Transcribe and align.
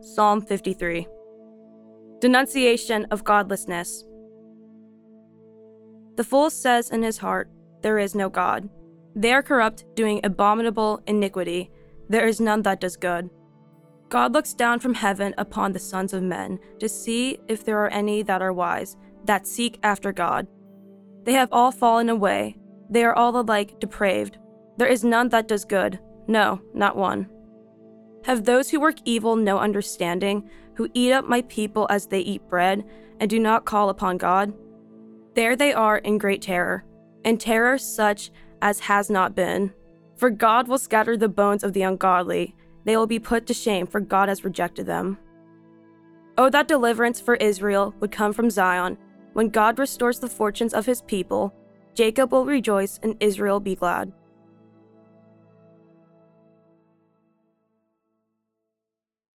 Psalm 0.00 0.40
53. 0.40 1.06
Denunciation 2.20 3.06
of 3.10 3.24
godlessness. 3.24 4.04
The 6.16 6.24
fool 6.24 6.50
says 6.50 6.90
in 6.90 7.02
his 7.02 7.18
heart, 7.18 7.50
There 7.82 7.98
is 7.98 8.14
no 8.14 8.28
God. 8.28 8.68
They 9.14 9.32
are 9.32 9.42
corrupt, 9.42 9.84
doing 9.94 10.20
abominable 10.22 11.02
iniquity. 11.06 11.70
There 12.08 12.26
is 12.26 12.40
none 12.40 12.62
that 12.62 12.80
does 12.80 12.96
good. 12.96 13.30
God 14.08 14.32
looks 14.32 14.54
down 14.54 14.80
from 14.80 14.94
heaven 14.94 15.34
upon 15.38 15.72
the 15.72 15.78
sons 15.78 16.12
of 16.12 16.22
men 16.22 16.58
to 16.78 16.88
see 16.88 17.38
if 17.48 17.64
there 17.64 17.78
are 17.78 17.90
any 17.90 18.22
that 18.22 18.42
are 18.42 18.52
wise, 18.52 18.96
that 19.24 19.46
seek 19.46 19.78
after 19.82 20.12
God. 20.12 20.46
They 21.24 21.32
have 21.32 21.48
all 21.52 21.72
fallen 21.72 22.08
away. 22.08 22.56
They 22.88 23.04
are 23.04 23.14
all 23.14 23.36
alike 23.38 23.80
depraved. 23.80 24.38
There 24.76 24.86
is 24.86 25.02
none 25.02 25.30
that 25.30 25.48
does 25.48 25.64
good. 25.64 25.98
No, 26.28 26.60
not 26.74 26.96
one. 26.96 27.28
Have 28.26 28.42
those 28.44 28.68
who 28.68 28.80
work 28.80 28.96
evil 29.04 29.36
no 29.36 29.60
understanding, 29.60 30.50
who 30.74 30.90
eat 30.94 31.12
up 31.12 31.28
my 31.28 31.42
people 31.42 31.86
as 31.90 32.08
they 32.08 32.18
eat 32.18 32.48
bread, 32.48 32.84
and 33.20 33.30
do 33.30 33.38
not 33.38 33.64
call 33.64 33.88
upon 33.88 34.16
God? 34.16 34.52
There 35.34 35.54
they 35.54 35.72
are 35.72 35.98
in 35.98 36.18
great 36.18 36.42
terror, 36.42 36.84
and 37.24 37.40
terror 37.40 37.78
such 37.78 38.32
as 38.60 38.80
has 38.80 39.08
not 39.08 39.36
been. 39.36 39.72
For 40.16 40.28
God 40.28 40.66
will 40.66 40.76
scatter 40.76 41.16
the 41.16 41.28
bones 41.28 41.62
of 41.62 41.72
the 41.72 41.82
ungodly, 41.82 42.56
they 42.84 42.96
will 42.96 43.06
be 43.06 43.20
put 43.20 43.46
to 43.46 43.54
shame, 43.54 43.86
for 43.86 44.00
God 44.00 44.28
has 44.28 44.42
rejected 44.42 44.86
them. 44.86 45.18
Oh, 46.36 46.50
that 46.50 46.66
deliverance 46.66 47.20
for 47.20 47.36
Israel 47.36 47.94
would 48.00 48.10
come 48.10 48.32
from 48.32 48.50
Zion. 48.50 48.98
When 49.34 49.50
God 49.50 49.78
restores 49.78 50.18
the 50.18 50.28
fortunes 50.28 50.74
of 50.74 50.86
his 50.86 51.00
people, 51.02 51.54
Jacob 51.94 52.32
will 52.32 52.44
rejoice 52.44 52.98
and 53.04 53.14
Israel 53.20 53.60
be 53.60 53.76
glad. 53.76 54.12